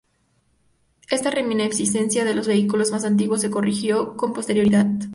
[1.11, 4.87] Esta reminiscencia de los vehículos más antiguos se corrigió con posterioridad.